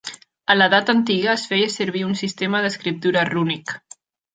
[0.53, 3.81] A l'edat antiga, es feia servir un sistema d'escriptura rúnic.